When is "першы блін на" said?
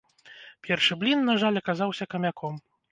0.69-1.37